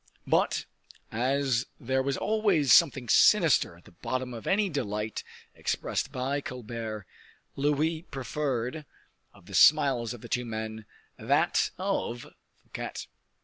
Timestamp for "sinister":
3.07-3.77